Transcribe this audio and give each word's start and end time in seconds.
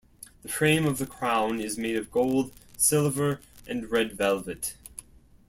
The 0.41 0.49
frame 0.49 0.87
of 0.87 0.97
the 0.97 1.05
crown 1.05 1.59
is 1.61 1.77
made 1.77 1.95
of 1.95 2.09
gold, 2.11 2.51
silver 2.75 3.39
and 3.67 3.87
red 3.91 4.13
velvet. 4.13 4.73